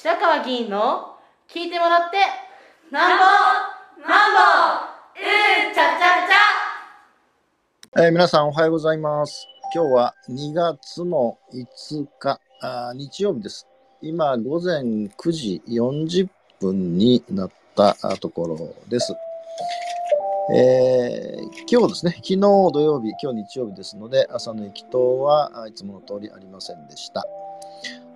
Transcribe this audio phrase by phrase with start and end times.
[0.00, 1.16] 白川議員の
[1.52, 2.18] 聞いてもらって
[2.92, 3.24] なんぼ
[4.08, 4.38] なんぼ
[5.18, 5.98] うんちゃちゃ
[7.96, 9.48] ちゃえー皆さんおはようございます。
[9.74, 13.66] 今日は2月の5日、あ日曜日です。
[14.00, 16.28] 今午前9時40
[16.60, 18.56] 分になったところ
[18.88, 19.12] です。
[20.54, 27.26] えー今日ですね、昨日土曜日、今日日曜日ですので、朝の駅頭はいつもの通りありませんでした。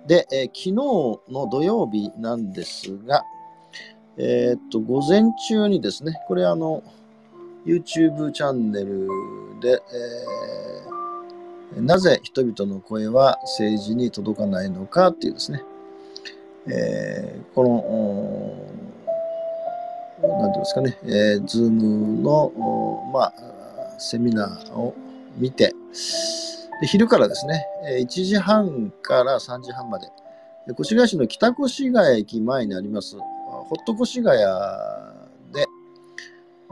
[0.07, 3.23] で、えー昨日の土曜日なんですが、
[4.17, 6.83] えーっと、午前中にですね、これあの、
[7.65, 9.07] YouTube チャンネル
[9.61, 15.63] で、えーなぜ人々の声は政治に届かないのかっていうですね、
[16.67, 23.33] えーこの、おーなんていうんですかね、えー、ズームの、まあ、
[23.99, 24.93] セミナーを
[25.37, 25.73] 見て、
[26.83, 27.65] で昼からですね、
[28.01, 30.09] 1時半から3時半まで、
[30.69, 34.37] 越谷市の北越谷駅前にあります、ほっと越谷
[35.53, 35.65] で、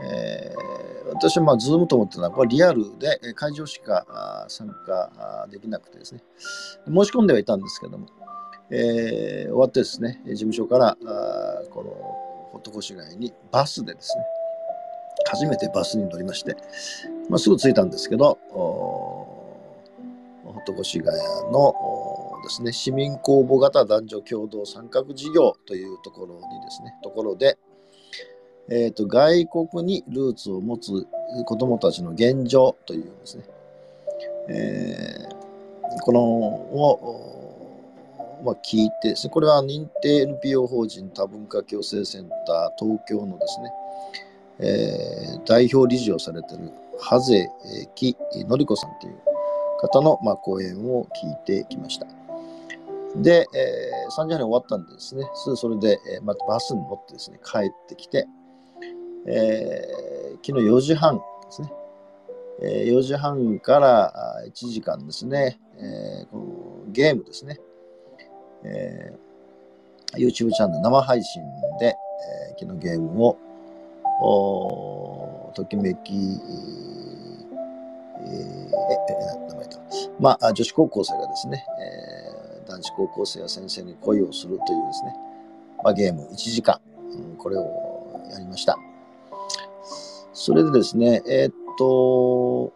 [0.04, 6.22] えー私はまあ、 Zoom と思ってたのは、これリアルで会場しか参加できなくてですね、
[6.88, 8.08] 申し込んではいたんですけども、
[8.70, 11.90] えー終わってですね、事務所からあこの
[12.52, 14.26] ほっと越谷にバスでですね、
[15.30, 16.58] 初めてバスに乗りまして、
[17.30, 21.18] まあ、すぐ着いたんですけど、ーホット越谷
[21.52, 21.74] の
[22.44, 27.58] ですね、市民公募型男女共同参画事業というところにですね、ところで、
[28.70, 31.08] えー、と外国にルーツを持つ
[31.46, 33.44] 子どもたちの現状というですね、
[34.50, 35.42] えー
[36.04, 43.74] このを、まあ、聞いて、これは認定 NPO 法人多文化共生センター東京のですね、
[44.60, 47.50] えー代表理事をされているハゼ
[47.94, 48.16] 木
[48.48, 49.16] のり子さんという
[49.82, 52.08] 方の、まあ、講演を聞いてきました。
[53.16, 58.28] で、えー3時半に終わったんですね、すぐそれで、えーまたバスに乗ってですね、帰ってきて、
[59.26, 61.74] えー昨日4時半ですね、
[62.62, 64.14] えー4時半から
[64.48, 66.46] 1時間ですね、えーこの
[66.92, 67.60] ゲームですね、
[68.64, 69.32] えー
[70.18, 71.42] YouTube チャンネル生配信
[71.80, 73.38] で、えー昨日ゲームを、
[74.22, 76.14] おときめき、
[78.26, 79.78] えー名前と、
[80.20, 82.32] まあ、女子高校生がですね、えー
[82.68, 85.14] 男子高校生や先生に恋をするというですね、
[85.84, 86.80] まあ、ゲーム1時間、
[87.12, 88.78] うんこれをやりました。
[90.34, 92.72] それでですね、えーっと、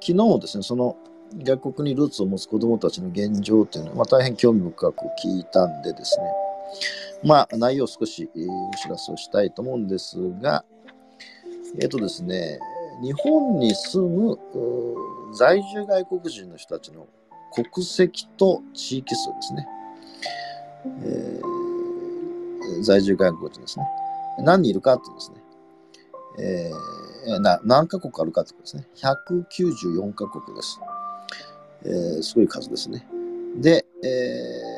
[0.00, 0.96] 昨日ですね、その
[1.36, 6.24] 外国にルーツを持つ子どもたちの現状というのは、まあ、大変興味深く聞いたんでですね、
[7.22, 10.64] まあ、内容を少しお知らせをしたいと思うんですが、
[11.78, 12.58] えーっとですね、
[13.02, 14.38] 日本に住む
[15.34, 17.06] 在住外国人の人たちの
[17.52, 19.68] 国籍と地域数ですね。
[21.02, 23.86] えー在住外国人ですね。
[24.40, 25.36] 何人いるかっていうですね。
[26.38, 28.86] えーな何カ国あるかってことですね。
[28.96, 30.80] 194カ国です。
[31.84, 33.06] えーすごい数ですね。
[33.56, 34.76] で、えー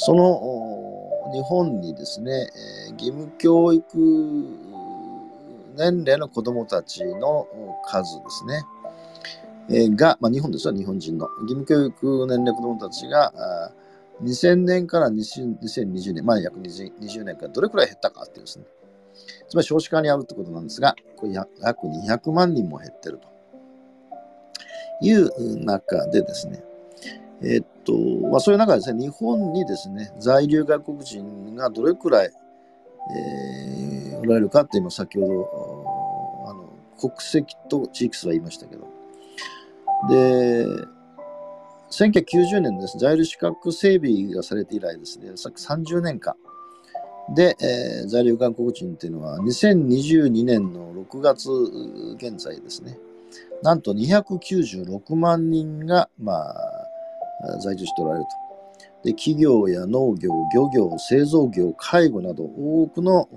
[0.00, 2.48] その日本にですね、
[2.88, 3.84] え義務教育
[5.78, 7.46] 年齢の子どもたちの
[7.86, 8.64] 数ですね。
[9.70, 11.28] えーが、まあ、日本ですよ、日本人の。
[11.42, 13.32] 義務教育年齢子どもたちが、
[14.22, 18.64] 2000年から2020年、まあ約 20, 20年間どれくらい減ったかっていうですね。
[19.48, 23.28] つまり少子化にあるってことなんですが、これ約200万人も減ってると
[25.06, 26.64] いう中でですね、
[27.42, 27.92] えっと、
[28.28, 33.87] まあそういう中でですね、日本にですね、在留外国人がどれくらい、えー
[34.26, 38.86] られるかって今先ほど、あの、国籍と地域数は言いましたけど、
[40.08, 40.66] で、
[41.90, 42.98] 1990年です。
[42.98, 46.34] 在留資格整備がされて以来ですね、30年間。
[47.34, 51.50] で、えー在留外国人っていうのは2022年の6月
[52.16, 52.98] 現在ですね、
[53.62, 58.30] なんと296万人が、まあ、在住しておられると。
[59.04, 63.28] で、企業や農業、漁業、製造業、介護など多くの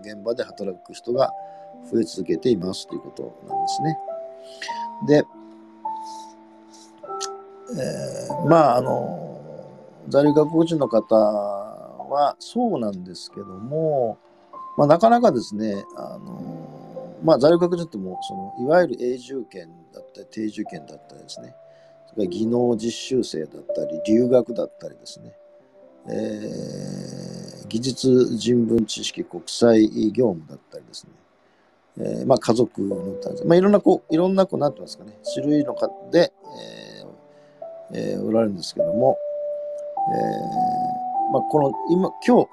[0.00, 1.32] 現場で働く人が
[1.90, 3.98] 増え続けていますということなんですね。
[5.08, 5.24] で、
[7.78, 9.26] えーまああの
[10.08, 14.18] 在留外国人の方はそうなんですけども、
[14.76, 21.54] まあ、なかなかですねあの、まあ、在留外国人ってもそのいわゆる永住権だったり定住権だったりですね
[22.08, 25.36] それから技能実習生だったり留学だったりですね、
[26.08, 26.12] え
[27.68, 31.10] 技術人文知識国際業務だったりですね。
[31.98, 32.96] えーまあ、家族の
[33.46, 36.30] まあ、いろんなこう、いろんなこう、なんて言いますかね、種類の方で、
[36.60, 37.06] えー
[37.92, 39.16] えーおられるんですけども、
[41.32, 42.48] まあ、この今今日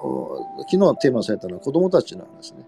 [0.71, 2.65] 昨日テーマされたのは子どもたちの話ね。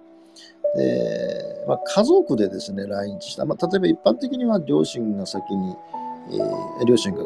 [0.76, 5.74] でまあ、家族でですね来日した、まあ、例えば一般的には両親が先に、
[6.32, 7.24] えー、両親が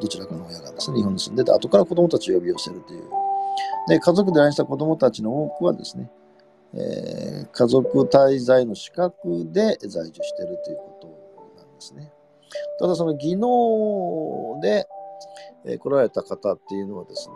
[0.00, 3.04] どちらかの親がですね日本に住んでて後から子どもたちを呼び寄せるという
[3.88, 6.10] で家族で来した子どもたちの多くはですね、
[6.74, 11.08] えー、家族滞在の資格で在住しているということ
[11.58, 12.12] なんですね。
[12.78, 14.86] ただその技能で、
[15.64, 17.34] えー、来られた方っていうのはですね、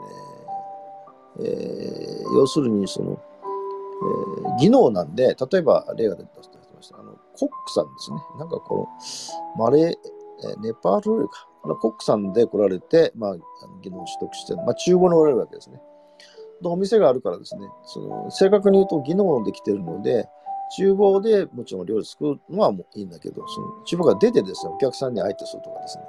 [1.40, 8.19] えー、要するにその、えー、技能なんで、例えば例が出てました、あのコックさんですね。
[8.38, 8.88] なんかこ
[9.56, 11.48] のマレー、ネパール料理か。
[11.81, 13.37] コックさんで来られて、まあ、
[13.82, 15.81] 技能を取得して、まあ、厨房におられるわけですね。
[16.70, 20.28] お店があるからですね、その正確に言うと技能できてるので、
[20.76, 26.04] 厨房でもちろん料理作るのはもういいんだけど、その厨房が出てですね、お客さんに相手するとかですね、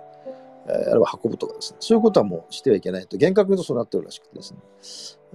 [0.68, 4.60] えー、あるいは運ぶとかですね、そういうことはもうしてはいけないと、厳格に言うとそうなってるらしくてですね、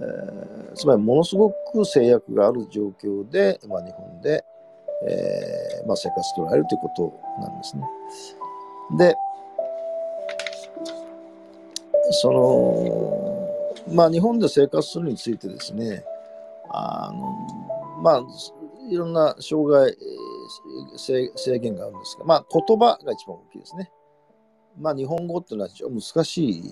[0.01, 4.45] えー、つまりものすごく制約がある状況で、まあ、日本で、
[5.07, 7.83] えーまあ、生活しておられるということなんですね。
[8.99, 9.15] で、
[12.11, 13.28] その、
[13.93, 16.05] まあ、日本で生活するについてですね、
[16.71, 18.23] あの、まあ、
[18.91, 19.97] いろんな障害、
[20.97, 23.91] 制限があるんですが、まあ、言葉が一番大きいですね。
[24.79, 26.69] まあ、日本語っていうのは非常に難しいで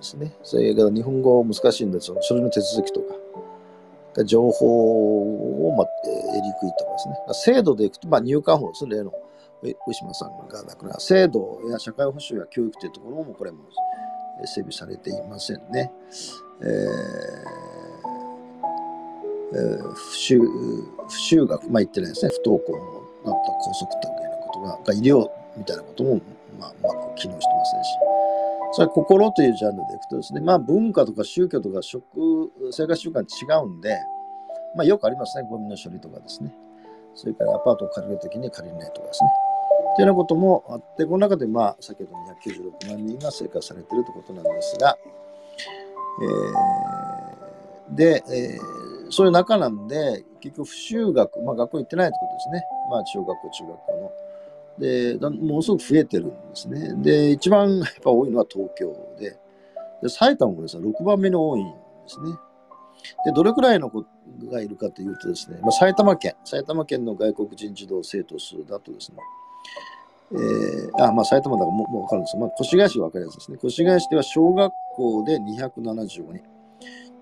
[0.00, 0.34] すね。
[0.42, 3.14] それから日本語難しいんで、その書類の手続きとか、
[4.24, 6.12] 情報を、まあ、得
[6.42, 7.54] にくいとかですね。
[7.56, 9.12] 制度でいくと、まあ、入管法ですね、例の
[9.62, 13.64] 上島さんが亡くなる制度や社会保障や教育というところも、これも
[14.46, 15.92] 整備されていませんね。
[16.60, 16.68] えー
[19.50, 22.78] えー、不就不就学、まあ言ってないですね、不登校に
[23.24, 25.26] なった校則というようなことが、が医療
[25.56, 26.20] みたいなことも、
[26.58, 27.90] まあ、うまく機能してませんし、
[28.72, 32.02] それは心というジャンルでいくとですね、まあ文化とか宗教とか食、
[32.72, 33.98] 生活習慣違うんで、
[34.76, 36.52] まあよくありますね、ゴミの処理とかですね。
[37.14, 39.30] それからアパートを借りるときに借りないとかですね。
[39.98, 42.12] というようなこともあって、この中でまあ先ほど
[42.86, 44.96] 296万人が生活されているということなんですが、
[47.90, 52.62] えー、で、えーそういう中なんで、結局、不就学、まあ学校行ってないってことですね。
[52.90, 54.12] まあ中学校、中学校
[54.78, 55.30] の。
[55.30, 56.94] で、ものすごく増えてるんですね。
[57.02, 59.38] で、一番やっぱ多いのは東京で、
[60.02, 62.32] で埼玉もですね、6番目に多いんですね。
[63.24, 64.04] で、どれくらいの子
[64.50, 69.18] がいるかというとですね、まあ、埼玉県、埼玉県の外国人児童生徒数だとですね、
[70.32, 73.58] えー、あ、まあ埼玉だからもうわかるんですまあ越谷市はわかるやつですね。
[73.62, 76.58] 越谷市では小学校で275人。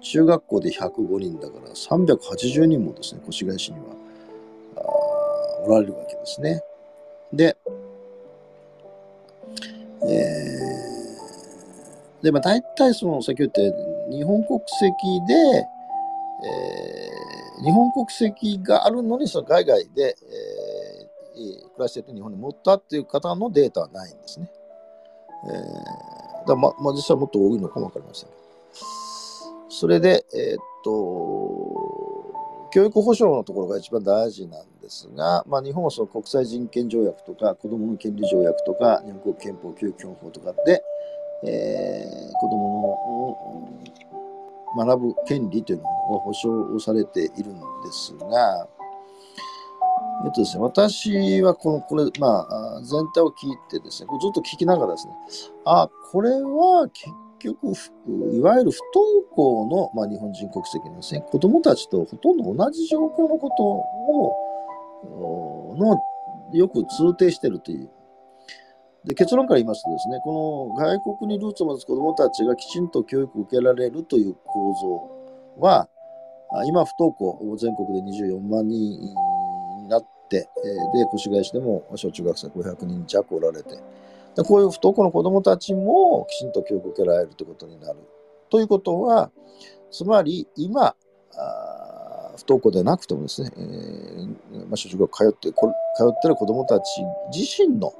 [0.00, 3.86] 中学校で105人だから380人もですね、越谷市には
[5.66, 6.62] おられるわけですね。
[7.32, 7.56] で、
[10.02, 14.92] えー、で、まあ大体その、先ほど言って日本国籍
[15.26, 15.34] で、
[16.44, 20.16] えー、日本国籍があるのにその海外で、えー、
[21.36, 24.50] 暮らしてて日本に持ったっていう方のデータはないんですね。
[25.48, 28.28] えー、だままあ、実際もっと多いのかもわかりません。
[29.68, 32.06] それで、えー、っと、
[32.72, 40.82] 教育保障のところが一番大事なんですが、まあ、日本はその国際人権条約とか、子どもの権利条約とか、日本国憲法教育基本法とかで、
[41.44, 43.78] えー、子ども
[44.76, 47.60] の学ぶ権利というのを保障されているんで
[47.92, 48.68] すが、
[50.24, 55.14] えっとですね、私はこの、これ、まあ、全体を聞いてですね、ずっと聞きながらですね、
[55.64, 57.72] あ、これは結局、
[58.32, 64.32] いわゆる不登校の、まあ、日本人国籍のですね、子供たちとほとんど同じ状況のことを、
[65.76, 66.00] の、
[66.52, 67.90] よく通底しているという。
[69.04, 74.74] で結論から言いますとですね、この外国にルーツを持つ子供たちがきちんと教育を受けられるという構
[75.60, 75.88] 造は、
[76.66, 78.98] 今不登校全国で24万人
[80.26, 80.46] って、で、
[81.14, 83.76] 越谷市でも小中学生500人弱おられて、
[84.34, 87.98] でこういう不登校の子どもたちもきちんと教育を受けられるということになる。
[88.50, 89.30] ということは、
[89.90, 90.94] つまり今、
[92.36, 95.54] 不登校でなくてもですね、えーまあ、小中学校通って通
[96.08, 96.84] ってる子どもたち
[97.34, 97.94] 自身の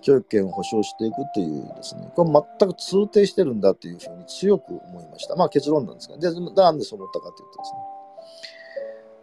[0.00, 5.36] 教育権を保障していくというですね、これ全く通底してるんだというふうに強く思いました。
[5.36, 7.78] まあ結論なんですが、でなんでそう思ったかというとですね、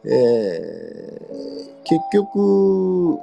[0.08, 3.20] えー、結局、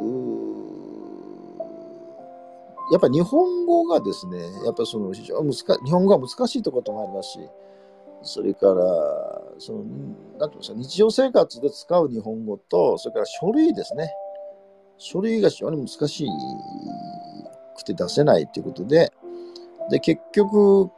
[2.91, 7.39] やっぱ日本語がですね、やっぱその非常に難日本語が難しいところもありますし、
[8.23, 8.75] それから、
[9.59, 9.79] その、
[10.39, 14.13] なんていうんですか、日常生活で使う日本語と、それから書類ですね。
[14.99, 16.27] 書類が非常に難し
[17.77, 19.13] くて出せないということで、
[19.91, 20.91] で、結局、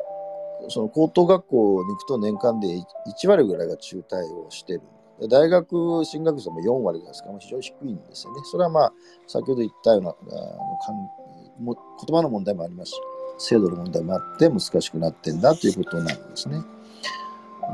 [0.69, 4.83] その高等学校に行くと年間で1割ぐらいが中退をしてる。
[5.29, 8.41] 大学進学率も4割ですから非常に低いんですよね。
[8.45, 8.93] それはまあ
[9.27, 10.15] 先ほど言ったようなあ
[11.63, 13.01] の言葉の問題もありますし、
[13.39, 16.63] 制度の問題もあって難しくなってんだということなんですね。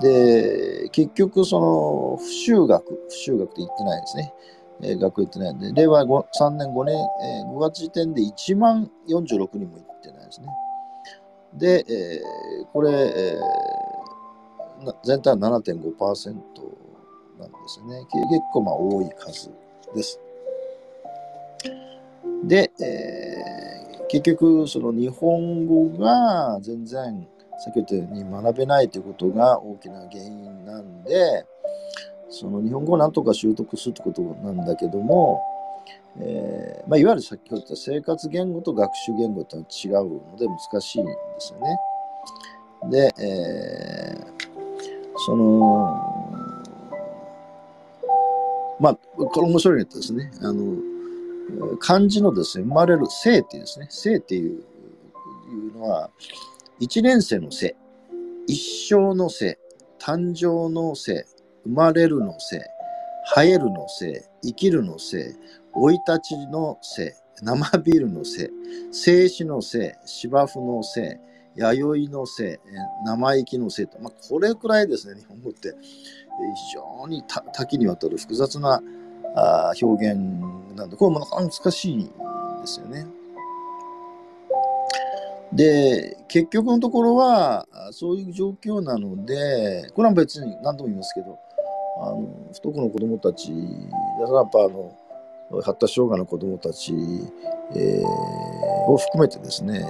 [0.01, 4.35] で、結局その不修学、不修学って言ってないですね。
[4.83, 10.49] えー、学校行ってないんで、令和3年5年、えー、5月時点で1万46人も行ってないですね。
[11.55, 16.35] で、えー、これ、えー、全体は7.5%
[17.41, 18.07] なんですね。
[18.11, 19.51] 結構まあ多い数
[19.95, 20.21] です。
[22.45, 27.27] で、えー、結局その日本語が全然
[27.59, 31.45] 先ほど言ったように学べないということが大きな原因なんで、
[32.31, 35.43] その日本語をなんとか習得するってことなんだけども、
[36.19, 41.79] えーまあ、いわゆる先ほど言った生活言語と学習言語とは違うので難しいんですよね。
[42.91, 46.20] で、えー、その、
[48.81, 50.77] まあ、これ面白いとですね、あの、
[51.79, 54.63] 漢字のですね、生まれる生っていうですね、生っていう
[55.75, 56.11] のは、
[56.79, 57.77] 一年生の生、
[58.47, 59.59] 一生の生、
[59.99, 61.27] 誕生の生、
[61.65, 62.63] 生まれるの生、
[63.35, 65.37] 生えるの生、生きるの生、
[65.75, 68.51] 生い立ちの生、生ビールの生、
[68.91, 71.21] 生死の生、芝生の生、
[71.57, 72.61] 弥生の生、
[73.05, 78.83] 生意気の生と、まあ、これくらいですね、日本語って非常に多岐にわたる複雑な
[79.35, 80.17] あ表現
[80.77, 82.05] なんで、これもなかなか難しい
[82.61, 83.07] ですよね。
[85.53, 91.39] で、結局のところは、そういう状況なので、これは別に何度も言いますけど、
[92.03, 92.21] あの
[92.53, 93.53] 不登校の子どもたち、
[94.21, 94.97] だからやっぱあの
[95.63, 96.95] 発達障害の子どもたち、
[97.75, 99.85] えー、を含めてですね、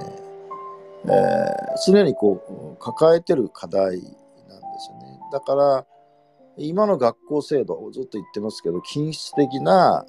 [1.05, 1.11] えー、
[1.85, 5.19] 常にこう抱えてる課題なんですよね。
[5.31, 5.85] だから
[6.57, 10.05] 今の学校制度をずっと言ってますけど均質的な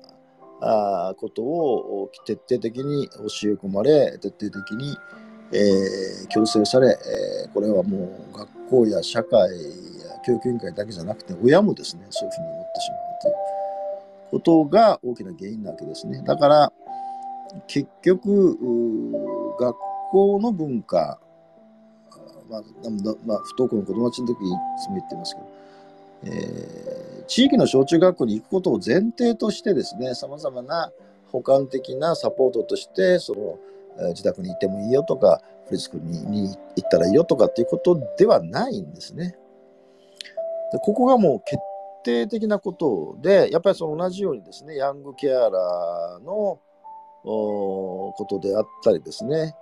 [0.61, 4.97] あことを徹底的に教え込まれ徹底的に、
[5.53, 9.49] えー、強制され、えー、これはもう学校や社会や
[10.25, 13.35] 教育委員会だけじゃなくて親もですねそういうふうに思ってしまうという
[14.31, 16.23] ことが大きな原因なわけですね。
[16.25, 16.73] だから
[17.67, 18.57] 結局
[19.59, 19.77] 学
[20.13, 21.19] 校の文化
[22.53, 22.63] まあ、
[23.25, 30.93] まあ、不登校の子供たちの時にいつも言ってますけど、えー、地域の小中学校に行くことを前提としてですね、さまざまな
[31.31, 33.59] 補完的なサポートとして、その、
[34.11, 39.37] 自宅にいてもいいよとか、フリスクにに行ったらいいよとかっていうことではないんですね。
[40.73, 41.61] でここがもう決
[42.03, 46.59] 定的なことで、やっぱりその同じようにですね、ヤングケアラーの
[47.23, 49.55] ことであったりですね、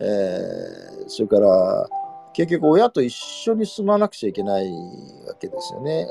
[0.00, 1.88] えー、それから
[2.32, 4.70] 結局親と一緒に住まなくちゃいけない
[5.26, 6.10] わけですよね。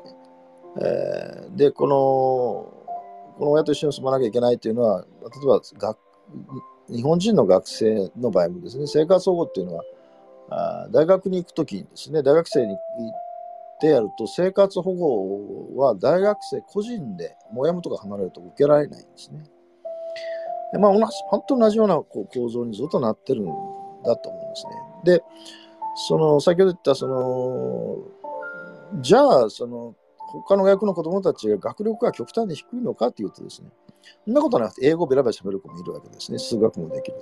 [0.79, 1.95] えー、でこの
[3.37, 5.97] この親と一緒に住まなきゃいけないというのは例えば学
[6.89, 9.83] 日本人の学生の場合もですね生活保護っていうのは
[10.49, 12.77] あ大学に行く時にですね大学生に行っ
[13.79, 19.43] てやると生活保護は大学生個人で親元が離れると受けられないんですね。
[20.71, 23.45] でまあ、同じ本当同じようなこう構造にずっとなってるん
[24.03, 25.17] だと思うんですね。
[25.17, 25.23] で
[26.07, 33.69] その先ほど言ったそのじゃあその他の学の子どもたちが学力が極端に低いのかというとですね
[34.25, 37.17] そんなことなくて英語をベラベラ喋る子もいるわけですね数学もできる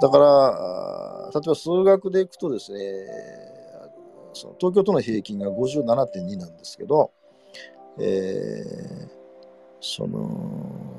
[0.00, 2.78] とだから例えば数学でいくとですね
[4.32, 7.10] その東京都の平均が57.2なんですけど、
[7.98, 9.08] えー、
[9.80, 10.97] その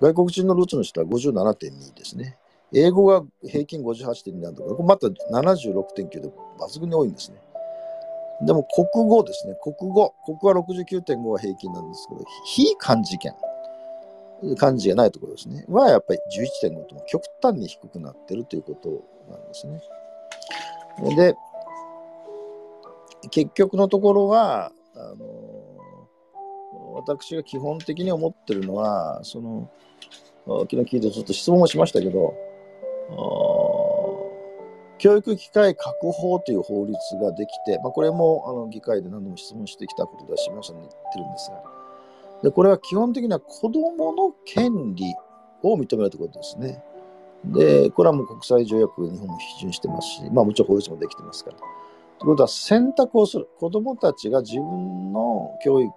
[0.00, 2.38] 外国人のルーツの人は57.2ですね。
[2.72, 7.38] 英語が平均58.2なんだけど、これまた76.9で抜群に多いんですね。
[8.42, 13.34] でも国語ですね、国語、国語は69.5が平均なんですけど、非漢字圏、
[14.56, 16.20] 漢字がないところですね、はやっぱり
[16.64, 18.88] 11.5とも極端に低くなってるということ
[19.30, 19.82] なんですね。
[21.16, 21.34] で、
[23.30, 25.26] 結局のところは、あの
[26.94, 29.68] 私が基本的に思ってるのは、その、
[30.46, 32.34] 昨日聞いてちょっと質問をしましたけど、
[34.98, 41.62] 教育機会確保という法律ができて、まあ、これもあの議会で何度も質問してきたことでは島さんに言ってるんですが、
[42.42, 45.04] でこれは基本的には子どもの権利
[45.62, 46.82] を認めるということですね。
[47.44, 51.56] で、これはもう国際条約、日本も批准してますし、まあもちろん法律もできてますから。
[51.56, 55.90] ということは選択をする、子どもたちが自分の教育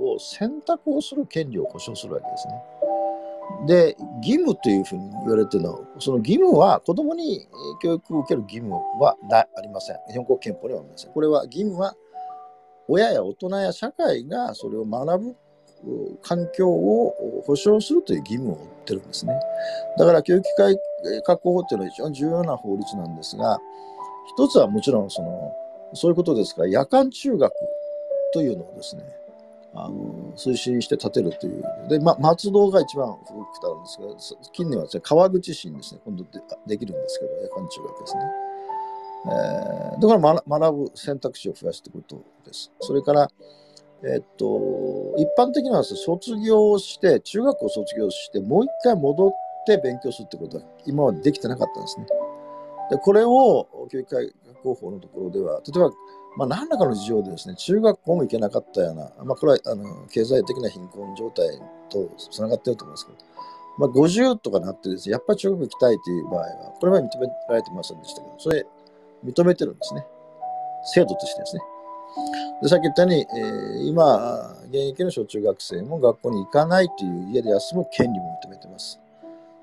[0.00, 2.54] を選択をする権利を保障するわけですね。
[3.66, 7.48] で、義務というふうに言われてるのは、その義務は子供に
[7.82, 9.96] 教育を受ける義務はなありません。
[10.08, 11.12] 日本国憲法にはありません。
[11.12, 11.94] これは義務は
[12.88, 15.36] 親や大人や社会がそれを学ぶ
[16.22, 19.38] 環境を保障するという義務を負ってるんですね。
[19.98, 20.76] だから教育機会
[21.24, 23.58] 確保法っていうのは一番重要な法律なんですが、
[24.36, 25.52] 一つはもちろんその、
[25.94, 27.52] そういうことですから、夜間中学
[28.32, 29.02] というのをですね、
[29.76, 31.62] あの推進して建てるという。
[31.88, 36.30] で、ま、松戸が一番古くてあるんですけど、近年は、川口市にですね、今度で
[36.66, 38.22] できるんですけど、夜間中学ですね。
[39.26, 42.72] えー、だから学ぶ選択肢を増やすということです。
[42.80, 43.28] それから、
[44.02, 49.32] えっと、一般的には卒業して、中学校卒業して、もう一回戻っ
[49.66, 52.06] て勉強するってことは今までできてなかったんですね。
[52.90, 54.34] で、これを教育
[54.66, 55.90] 改革法のところでは、例えば、
[56.36, 61.46] まあ、何らかの事情でですね、中学校も行けなかったような、まあ、これはあの経済的な貧困状態
[61.88, 63.18] とつながっていると思うんですけど、
[63.78, 66.46] まあ、50とかなってですね、やっぱり中学行きたいという場合は、
[66.78, 68.66] これは認められてませんでしたけど、それ
[69.24, 70.04] 認めてるんですね。
[70.84, 71.62] 制度としてですね。
[72.62, 78.98] でさっき言ったように、えー、今、現役の小中学生も学校に行かないという家で休む権利も認めてます。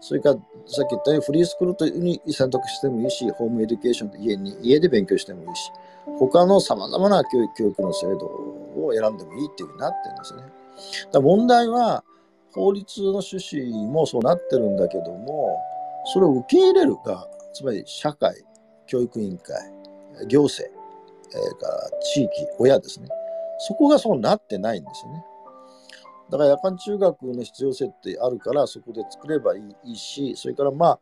[0.03, 5.71] それから、さっき言ったようにフリースクールというふうに選択してもいいし、ホームエデュケーションで家に家で勉強してもいいし、
[6.19, 10.43] 他の様々な教育教育の制度を選んでもいいっていうふうになってるんですね。
[11.13, 12.03] だ問題は、
[12.51, 15.57] 法律の趣旨もそうなってるんだけども、
[16.13, 18.35] それを受け入れるか、つまり社会、
[18.87, 19.55] 教育委員会、
[20.27, 20.69] 行政、
[21.31, 22.29] えー、から地域、
[22.59, 23.07] 親ですね。
[23.59, 25.23] そこがそうなってないんですよね。
[26.33, 30.97] だから夜間中学の必要性ってあるからそこで作ればいいし、それからま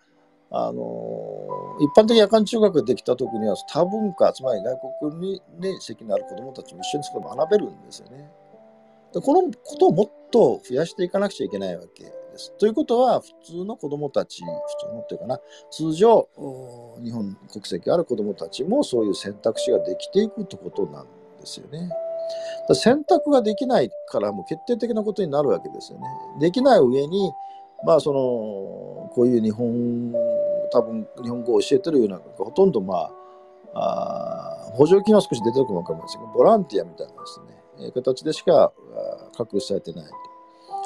[0.51, 4.77] あ、あのー、一般的に夜間中学ができた時には多文化、つまり外
[5.09, 8.29] 国に、ね、席のある子どもたちも一緒にそこで学べるんですよね。
[9.13, 12.51] でこのことをもっと増やしていかなくちゃいけないわけです。
[12.57, 16.27] ということは、普通の子どもたち、普通のっていうかな、通常、
[17.01, 21.05] 日本国籍ある子どもたちもそういう選択肢ができていくってことなん
[21.39, 21.89] ですよね。
[22.73, 26.07] 選択ができないからもう決定的なことになるわけですよね。
[26.39, 27.31] できない上に、
[27.85, 28.19] まあその、
[29.13, 30.13] こういう日本、
[30.71, 33.09] 多分日本語を教えてるような、ほとんどま
[33.73, 37.39] あ、あ補助金は少し出てるかもわかりませんが、ボランティアみたいなです
[37.79, 38.71] ね、形でしか
[39.35, 40.05] 確立されてない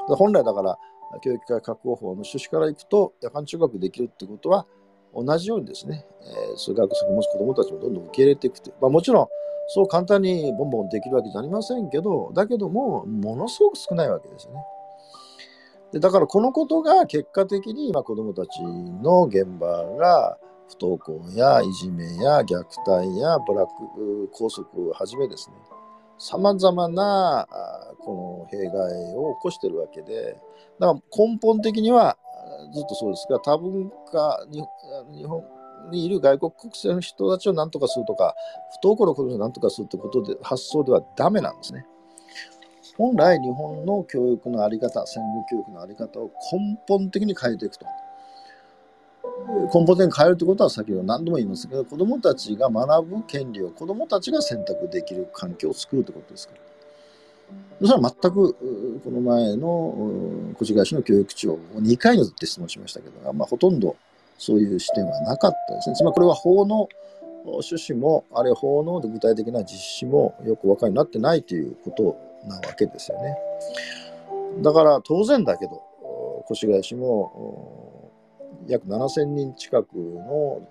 [0.08, 0.15] と。
[0.15, 0.77] 本来だから、
[1.21, 4.65] 教育会確保法の趣旨からいくと、夜間中学できるってことは、
[5.13, 8.73] 同じようにですね、えー、数学を持つ子どもたちもどんどん受け入れていくという。
[8.81, 9.27] まあ、もちろん、
[9.67, 14.60] そう簡単にボンボンできるわけじゃありませんけど、だけども、ものすごく少ないわけですよね。
[15.91, 25.56] でだからこのことが結果的に今子どもたちの現場が不登校やいじめや虐待やブラック拘束をはじめですね、
[26.17, 27.47] さまざまな
[27.99, 30.38] この弊害を起こしてるわけで、
[30.80, 32.17] だから根本的には
[32.73, 35.43] ずっとそうですが、多文化、日本
[35.91, 38.35] にいる外国国籍の人たちを何とかするとか、
[38.81, 41.85] 不登校の子供を何とかするということで発想ではダメなんですね。
[42.97, 47.85] 本来日本の教育の在り方、戦後教育の在り方を根本的に変えていくと。
[49.73, 57.87] 根本的に変えるということは先ほど何度も言いますけど、子どもたちが学ぶ権利を子どもたちが選択できる環境を作るということですから。
[57.87, 58.53] それは全く、
[59.03, 63.97] この前の越谷市の教育長を2回にわって質問しましたけど、まあ、ほとんど
[64.37, 65.95] そういう視点はなかったですね。
[65.95, 66.87] つまりこれは法の
[67.45, 72.17] 趣旨も、あるいは法の具体的な実施もよく分かるようになってないということ
[72.47, 73.37] なわけですよね。
[74.61, 75.81] だから当然だけど、
[76.51, 78.11] 越谷市も
[78.67, 80.61] 約7000人近くの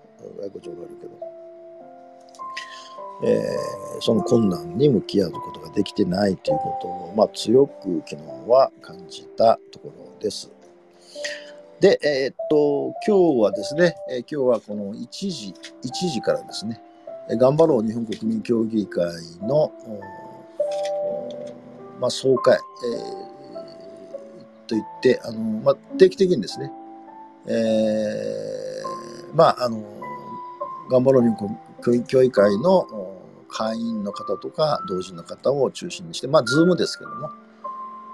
[0.41, 1.35] 外国人おられるけど、
[3.25, 10.51] えー、その困難に向き合うことができてないということを、まあ、強く昨日は感じたところです。
[11.81, 16.81] で、えー、っと、今日はですね、えー、今日はこの1時、1時からですね、
[17.29, 19.07] 頑張ろう日本国民協議会
[19.43, 19.73] の、
[22.01, 26.71] まあ、総会、えー、といって、あのまあ、定期的にですね、
[27.47, 29.83] えー、まあ、あの、
[30.91, 32.87] 頑張ろう日本国民協議会の
[33.49, 37.31] 会員の方とか同人の方を中心にして、まあ、 Zoom ですけども、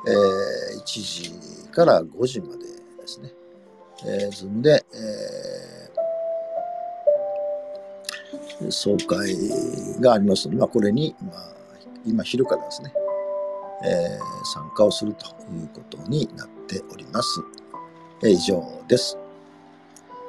[0.06, 3.32] えー、1時から5時までですね、
[4.06, 9.36] えー、 Zoom で、えー、総会
[10.00, 11.52] がありますので、まあ、これに、まあ、
[12.06, 12.92] 今昼からですね、
[13.84, 17.40] えー、参加をするということになっております。
[18.22, 19.18] えー、以上です。